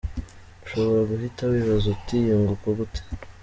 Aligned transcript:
Ushobora 0.65 1.01
guhita 1.11 1.41
wibaza 1.51 1.87
uti 1.95 2.15
yunguka 2.27 2.67
gute?. 2.77 3.01